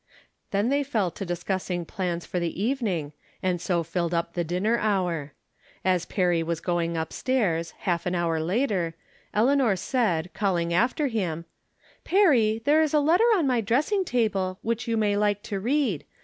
Then 0.49 0.69
they 0.69 0.81
fell 0.81 1.11
to 1.11 1.25
discussing 1.27 1.85
plans 1.85 2.25
for 2.25 2.39
the 2.39 2.59
even 2.59 2.87
ing, 2.87 3.13
and 3.43 3.61
so 3.61 3.83
filled 3.83 4.15
up 4.15 4.33
the 4.33 4.43
dinner 4.43 4.79
hour. 4.79 5.33
As 5.85 6.05
Perry 6.07 6.41
was 6.41 6.59
going 6.59 6.97
up 6.97 7.13
stairs, 7.13 7.75
half 7.81 8.07
an 8.07 8.15
hour 8.15 8.39
later, 8.39 8.95
Eleanor 9.31 9.75
said, 9.75 10.33
calling 10.33 10.73
after 10.73 11.05
him:" 11.05 11.45
Perry, 12.03 12.63
there 12.65 12.81
is 12.81 12.95
a 12.95 12.99
letter 12.99 13.29
on 13.35 13.45
my 13.45 13.61
dressing 13.61 14.03
table 14.03 14.57
which 14.63 14.87
you 14.87 14.97
may 14.97 15.15
like 15.15 15.43
to 15.43 15.59
read. 15.59 16.03